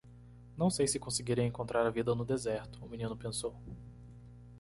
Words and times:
Não 0.57 0.71
sei 0.71 0.87
se 0.87 0.97
conseguirei 0.97 1.45
encontrar 1.45 1.85
a 1.85 1.91
vida 1.91 2.15
no 2.15 2.25
deserto? 2.25 2.83
o 2.83 2.89
menino 2.89 3.15
pensou. 3.15 3.55